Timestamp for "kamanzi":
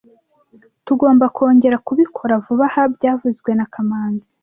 3.73-4.31